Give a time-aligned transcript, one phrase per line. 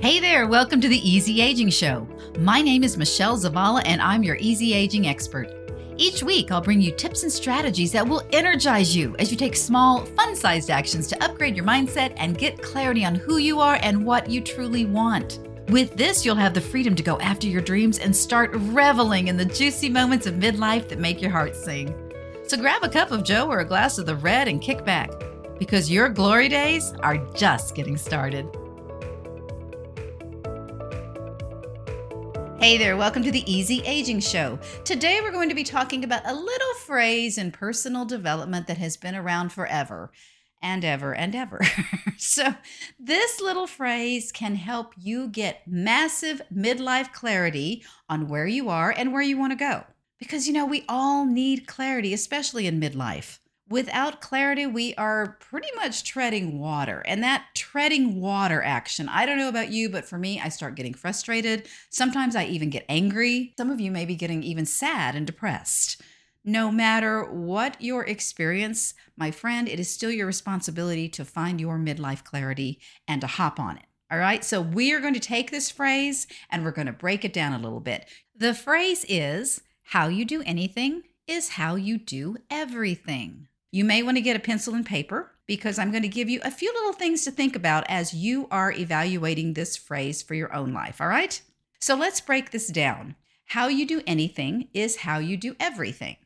[0.00, 2.06] Hey there, welcome to the Easy Aging Show.
[2.38, 5.52] My name is Michelle Zavala, and I'm your easy aging expert.
[5.96, 9.56] Each week, I'll bring you tips and strategies that will energize you as you take
[9.56, 13.80] small, fun sized actions to upgrade your mindset and get clarity on who you are
[13.82, 15.40] and what you truly want.
[15.66, 19.36] With this, you'll have the freedom to go after your dreams and start reveling in
[19.36, 21.92] the juicy moments of midlife that make your heart sing.
[22.46, 25.10] So grab a cup of Joe or a glass of the red and kick back,
[25.58, 28.46] because your glory days are just getting started.
[32.60, 34.58] Hey there, welcome to the Easy Aging Show.
[34.84, 38.96] Today we're going to be talking about a little phrase in personal development that has
[38.96, 40.10] been around forever
[40.60, 41.60] and ever and ever.
[42.18, 42.56] so,
[42.98, 49.12] this little phrase can help you get massive midlife clarity on where you are and
[49.12, 49.84] where you want to go.
[50.18, 55.68] Because, you know, we all need clarity, especially in midlife without clarity, we are pretty
[55.76, 57.02] much treading water.
[57.06, 60.74] And that treading water action, I don't know about you, but for me, I start
[60.74, 61.68] getting frustrated.
[61.90, 63.54] Sometimes I even get angry.
[63.58, 66.00] Some of you may be getting even sad and depressed.
[66.44, 71.78] No matter what your experience, my friend, it is still your responsibility to find your
[71.78, 73.84] midlife clarity and to hop on it.
[74.10, 77.26] All right, so we are going to take this phrase and we're going to break
[77.26, 78.08] it down a little bit.
[78.34, 83.48] The phrase is how you do anything is how you do everything.
[83.70, 86.40] You may want to get a pencil and paper because I'm going to give you
[86.42, 90.54] a few little things to think about as you are evaluating this phrase for your
[90.54, 91.40] own life, all right?
[91.78, 93.14] So let's break this down.
[93.46, 96.16] How you do anything is how you do everything.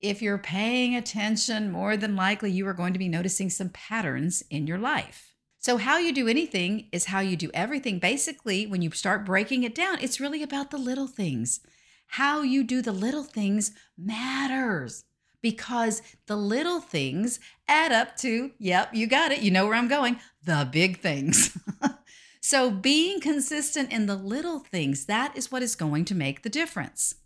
[0.00, 4.42] If you're paying attention, more than likely you are going to be noticing some patterns
[4.50, 5.34] in your life.
[5.58, 7.98] So, how you do anything is how you do everything.
[7.98, 11.60] Basically, when you start breaking it down, it's really about the little things.
[12.08, 15.04] How you do the little things matters
[15.42, 19.40] because the little things add up to, yep, you got it.
[19.40, 21.56] You know where I'm going, the big things.
[22.40, 26.48] so being consistent in the little things, that is what is going to make the
[26.48, 27.16] difference.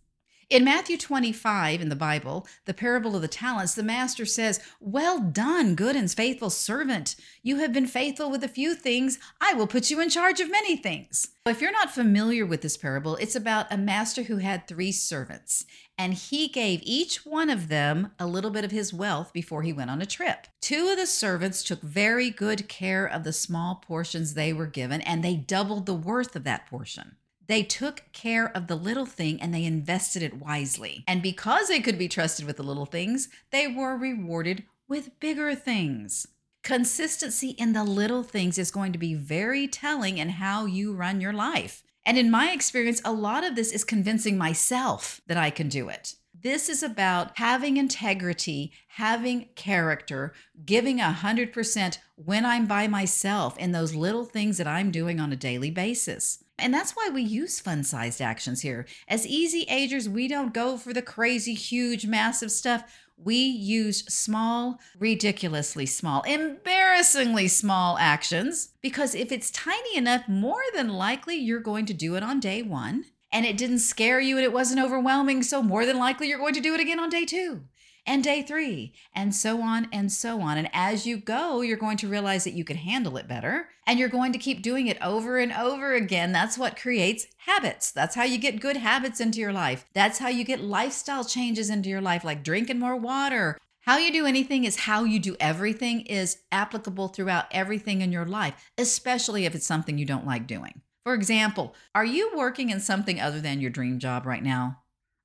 [0.50, 5.20] In Matthew 25 in the Bible, the parable of the talents, the master says, Well
[5.20, 7.14] done, good and faithful servant.
[7.44, 9.20] You have been faithful with a few things.
[9.40, 11.28] I will put you in charge of many things.
[11.46, 15.66] If you're not familiar with this parable, it's about a master who had three servants,
[15.96, 19.72] and he gave each one of them a little bit of his wealth before he
[19.72, 20.48] went on a trip.
[20.60, 25.00] Two of the servants took very good care of the small portions they were given,
[25.02, 27.14] and they doubled the worth of that portion.
[27.50, 31.02] They took care of the little thing and they invested it wisely.
[31.08, 35.56] And because they could be trusted with the little things, they were rewarded with bigger
[35.56, 36.28] things.
[36.62, 41.20] Consistency in the little things is going to be very telling in how you run
[41.20, 41.82] your life.
[42.06, 45.88] And in my experience, a lot of this is convincing myself that I can do
[45.88, 46.14] it.
[46.42, 50.32] This is about having integrity, having character,
[50.64, 55.32] giving a 100% when I'm by myself in those little things that I'm doing on
[55.32, 56.44] a daily basis.
[56.60, 58.86] And that's why we use fun sized actions here.
[59.08, 62.84] As easy agers, we don't go for the crazy, huge, massive stuff.
[63.16, 70.88] We use small, ridiculously small, embarrassingly small actions because if it's tiny enough, more than
[70.88, 73.04] likely you're going to do it on day one.
[73.32, 75.42] And it didn't scare you and it wasn't overwhelming.
[75.44, 77.62] So, more than likely, you're going to do it again on day two
[78.06, 80.58] and day three, and so on and so on.
[80.58, 83.98] And as you go, you're going to realize that you can handle it better and
[83.98, 86.32] you're going to keep doing it over and over again.
[86.32, 87.90] That's what creates habits.
[87.92, 89.84] That's how you get good habits into your life.
[89.94, 93.58] That's how you get lifestyle changes into your life, like drinking more water.
[93.82, 98.26] How you do anything is how you do everything is applicable throughout everything in your
[98.26, 100.82] life, especially if it's something you don't like doing.
[101.02, 104.79] For example, are you working in something other than your dream job right now?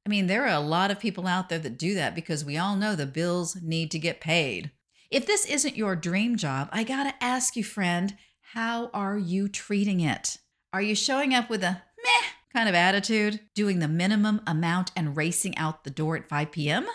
[0.05, 2.57] I mean, there are a lot of people out there that do that because we
[2.57, 4.69] all know the bills need to get paid.
[5.09, 8.15] If this isn't your dream job, I gotta ask you, friend,
[8.53, 10.37] how are you treating it?
[10.71, 15.17] Are you showing up with a meh kind of attitude, doing the minimum amount and
[15.17, 16.85] racing out the door at 5 p.m.?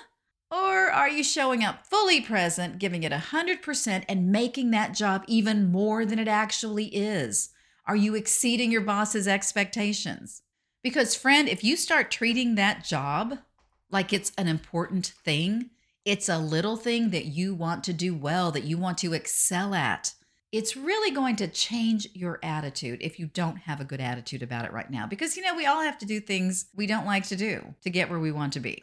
[0.51, 5.71] Or are you showing up fully present, giving it 100%, and making that job even
[5.71, 7.51] more than it actually is?
[7.87, 10.43] Are you exceeding your boss's expectations?
[10.83, 13.39] Because, friend, if you start treating that job
[13.91, 15.71] like it's an important thing,
[16.05, 19.75] it's a little thing that you want to do well, that you want to excel
[19.75, 20.15] at,
[20.53, 24.65] it's really going to change your attitude if you don't have a good attitude about
[24.65, 25.07] it right now.
[25.07, 27.91] Because, you know, we all have to do things we don't like to do to
[27.91, 28.83] get where we want to be.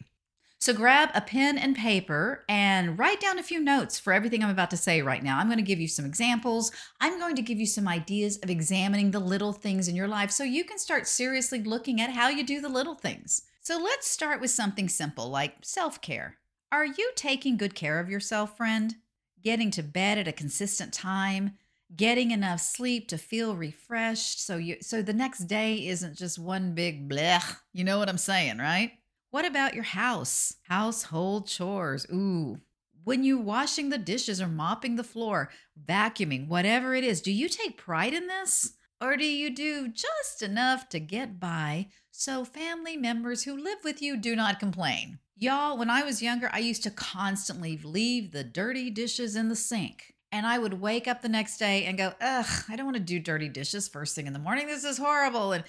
[0.59, 4.49] So grab a pen and paper and write down a few notes for everything I'm
[4.49, 5.37] about to say right now.
[5.37, 6.71] I'm going to give you some examples.
[6.99, 10.31] I'm going to give you some ideas of examining the little things in your life
[10.31, 13.43] so you can start seriously looking at how you do the little things.
[13.61, 16.37] So let's start with something simple like self care.
[16.71, 18.95] Are you taking good care of yourself, friend?
[19.43, 21.51] Getting to bed at a consistent time,
[21.95, 26.73] getting enough sleep to feel refreshed so you so the next day isn't just one
[26.73, 27.57] big blech.
[27.73, 28.93] You know what I'm saying, right?
[29.29, 30.55] What about your house?
[30.63, 32.05] Household chores.
[32.11, 32.59] Ooh.
[33.03, 35.49] When you're washing the dishes or mopping the floor,
[35.85, 38.73] vacuuming, whatever it is, do you take pride in this?
[38.99, 44.01] Or do you do just enough to get by so family members who live with
[44.01, 45.19] you do not complain?
[45.37, 49.55] Y'all, when I was younger, I used to constantly leave the dirty dishes in the
[49.55, 50.15] sink.
[50.31, 53.03] And I would wake up the next day and go, ugh, I don't want to
[53.03, 54.67] do dirty dishes first thing in the morning.
[54.67, 55.51] This is horrible.
[55.51, 55.63] And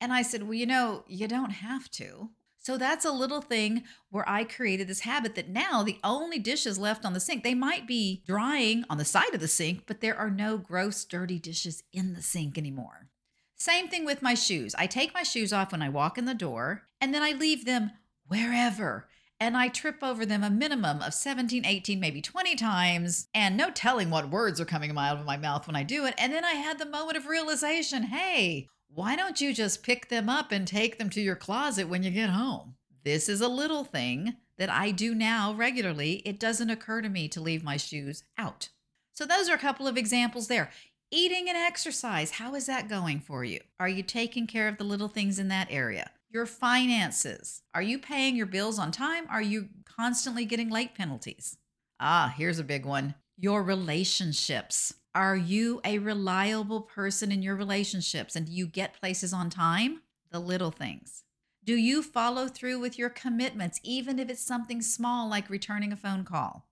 [0.00, 2.28] and I said, Well, you know, you don't have to.
[2.64, 6.78] So that's a little thing where I created this habit that now the only dishes
[6.78, 10.00] left on the sink, they might be drying on the side of the sink, but
[10.00, 13.10] there are no gross, dirty dishes in the sink anymore.
[13.54, 14.74] Same thing with my shoes.
[14.78, 17.66] I take my shoes off when I walk in the door and then I leave
[17.66, 17.90] them
[18.28, 19.08] wherever.
[19.38, 23.68] And I trip over them a minimum of 17, 18, maybe 20 times, and no
[23.68, 26.14] telling what words are coming out of my mouth when I do it.
[26.16, 30.28] And then I had the moment of realization hey, why don't you just pick them
[30.28, 32.76] up and take them to your closet when you get home?
[33.04, 36.22] This is a little thing that I do now regularly.
[36.24, 38.68] It doesn't occur to me to leave my shoes out.
[39.12, 40.70] So, those are a couple of examples there.
[41.10, 43.60] Eating and exercise, how is that going for you?
[43.78, 46.10] Are you taking care of the little things in that area?
[46.30, 49.26] Your finances, are you paying your bills on time?
[49.28, 51.56] Are you constantly getting late penalties?
[52.00, 54.94] Ah, here's a big one your relationships.
[55.14, 60.00] Are you a reliable person in your relationships and do you get places on time?
[60.32, 61.22] The little things.
[61.62, 65.96] Do you follow through with your commitments, even if it's something small like returning a
[65.96, 66.66] phone call?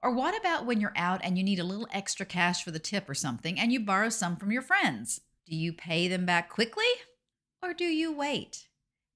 [0.00, 2.78] Or what about when you're out and you need a little extra cash for the
[2.78, 5.22] tip or something and you borrow some from your friends?
[5.44, 6.84] Do you pay them back quickly
[7.60, 8.68] or do you wait?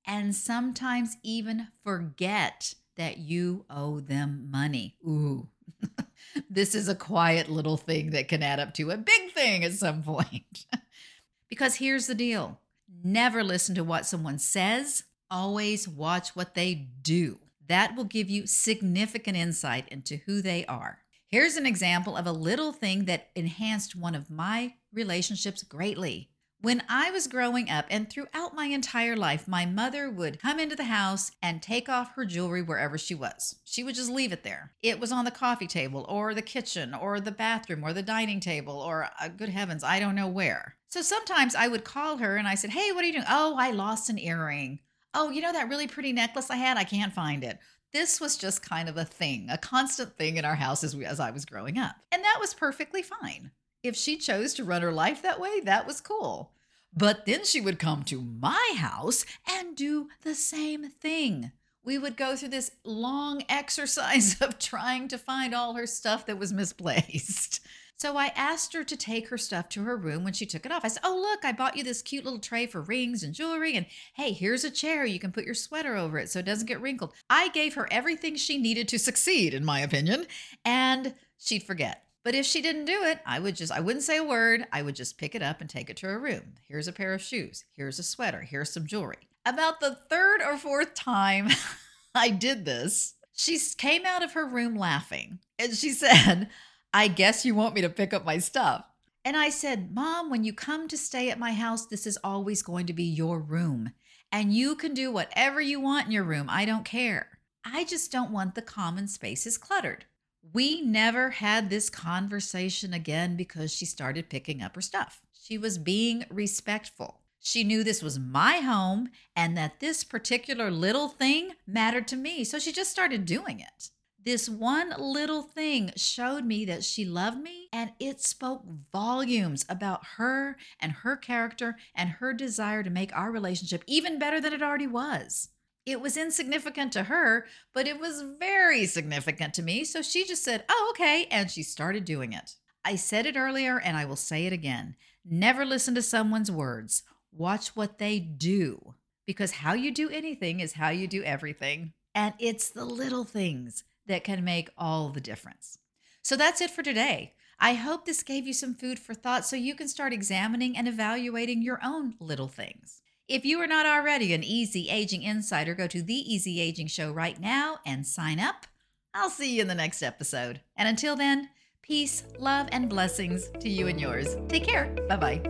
[0.05, 4.97] And sometimes even forget that you owe them money.
[5.07, 5.47] Ooh,
[6.51, 9.73] this is a quiet little thing that can add up to a big thing at
[9.73, 10.67] some point.
[11.49, 12.59] because here's the deal
[13.05, 17.39] never listen to what someone says, always watch what they do.
[17.69, 20.99] That will give you significant insight into who they are.
[21.27, 26.29] Here's an example of a little thing that enhanced one of my relationships greatly.
[26.63, 30.77] When I was growing up and throughout my entire life, my mother would come into
[30.77, 33.57] the house and take off her jewelry wherever she was.
[33.65, 34.71] She would just leave it there.
[34.81, 38.39] It was on the coffee table or the kitchen or the bathroom or the dining
[38.39, 40.77] table or, uh, good heavens, I don't know where.
[40.89, 43.25] So sometimes I would call her and I said, Hey, what are you doing?
[43.29, 44.79] Oh, I lost an earring.
[45.15, 46.77] Oh, you know that really pretty necklace I had?
[46.77, 47.59] I can't find it.
[47.93, 51.07] This was just kind of a thing, a constant thing in our house as, we,
[51.07, 51.97] as I was growing up.
[52.13, 53.51] And that was perfectly fine
[53.83, 56.53] if she chose to run her life that way, that was cool.
[56.95, 61.53] But then she would come to my house and do the same thing.
[61.85, 66.39] We would go through this long exercise of trying to find all her stuff that
[66.39, 67.61] was misplaced.
[67.99, 70.73] So I asked her to take her stuff to her room when she took it
[70.73, 70.85] off.
[70.85, 73.77] I said, Oh, look, I bought you this cute little tray for rings and jewelry.
[73.77, 75.05] And hey, here's a chair.
[75.05, 77.13] You can put your sweater over it so it doesn't get wrinkled.
[77.31, 80.27] I gave her everything she needed to succeed, in my opinion,
[80.65, 82.05] and she'd forget.
[82.25, 84.67] But if she didn't do it, I would just, I wouldn't say a word.
[84.73, 86.55] I would just pick it up and take it to her room.
[86.69, 87.65] Here's a pair of shoes.
[87.73, 88.43] Here's a sweater.
[88.43, 89.29] Here's some jewelry.
[89.45, 91.49] About the third or fourth time
[92.15, 96.49] I did this, she came out of her room laughing and she said,
[96.95, 98.85] I guess you want me to pick up my stuff.
[99.25, 102.63] And I said, Mom, when you come to stay at my house, this is always
[102.63, 103.93] going to be your room.
[104.31, 106.47] And you can do whatever you want in your room.
[106.49, 107.29] I don't care.
[107.65, 110.07] I just don't want the common spaces cluttered.
[110.53, 115.23] We never had this conversation again because she started picking up her stuff.
[115.33, 117.21] She was being respectful.
[117.41, 122.45] She knew this was my home and that this particular little thing mattered to me.
[122.45, 123.91] So she just started doing it.
[124.25, 130.07] This one little thing showed me that she loved me, and it spoke volumes about
[130.17, 134.63] her and her character and her desire to make our relationship even better than it
[134.63, 135.49] already was.
[135.85, 139.85] It was insignificant to her, but it was very significant to me.
[139.85, 141.27] So she just said, Oh, okay.
[141.31, 142.55] And she started doing it.
[142.85, 144.97] I said it earlier and I will say it again.
[145.25, 148.95] Never listen to someone's words, watch what they do.
[149.27, 151.93] Because how you do anything is how you do everything.
[152.15, 155.79] And it's the little things that can make all the difference.
[156.23, 157.35] So that's it for today.
[157.59, 160.89] I hope this gave you some food for thought so you can start examining and
[160.89, 163.02] evaluating your own little things.
[163.29, 167.13] If you are not already an Easy Aging Insider, go to The Easy Aging Show
[167.13, 168.67] right now and sign up.
[169.15, 170.61] I'll see you in the next episode.
[170.77, 171.49] And until then,
[171.83, 174.37] peace, love, and blessings to you and yours.
[174.49, 174.87] Take care.
[175.09, 175.41] Bye bye.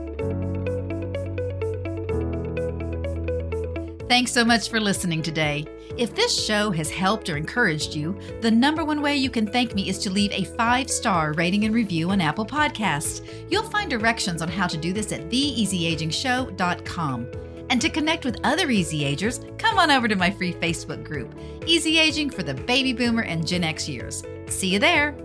[4.09, 5.65] Thanks so much for listening today.
[5.97, 9.75] If this show has helped or encouraged you, the number one way you can thank
[9.75, 13.27] me is to leave a five star rating and review on Apple Podcasts.
[13.51, 17.29] You'll find directions on how to do this at theeasyagingshow.com.
[17.73, 21.35] And to connect with other Easy Agers, come on over to my free Facebook group,
[21.65, 24.23] Easy Aging for the Baby Boomer and Gen X years.
[24.47, 25.17] See you there.